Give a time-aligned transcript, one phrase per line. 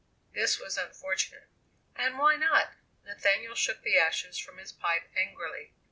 [0.33, 1.47] This was unfortunate.
[1.95, 2.73] "And why not?"
[3.05, 5.73] Nathaniel shook the ashes from his pipe angrily.